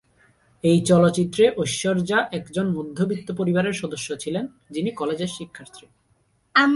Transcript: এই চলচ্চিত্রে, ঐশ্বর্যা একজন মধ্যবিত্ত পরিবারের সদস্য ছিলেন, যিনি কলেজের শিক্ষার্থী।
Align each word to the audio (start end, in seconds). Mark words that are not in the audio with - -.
এই 0.63 0.79
চলচ্চিত্রে, 0.81 1.51
ঐশ্বর্যা 1.57 2.29
একজন 2.31 2.65
মধ্যবিত্ত 2.69 3.31
পরিবারের 3.31 3.73
সদস্য 3.73 4.15
ছিলেন, 4.15 4.47
যিনি 4.69 4.91
কলেজের 4.91 5.27
শিক্ষার্থী। 5.27 5.85